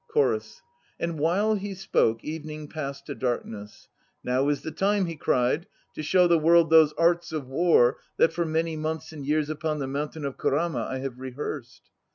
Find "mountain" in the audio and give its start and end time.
9.85-10.25